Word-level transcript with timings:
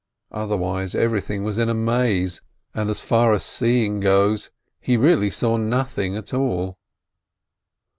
Otherwise 0.31 0.95
everything 0.95 1.43
was 1.43 1.59
in 1.59 1.69
a 1.69 1.75
maze, 1.75 2.41
and 2.73 2.89
as 2.89 2.99
far 2.99 3.33
as 3.33 3.43
seeing 3.45 3.99
goes, 3.99 4.49
he 4.79 4.97
really 4.97 5.29
saw 5.29 5.57
nothing 5.57 6.17
at 6.17 6.33
all. 6.33 6.79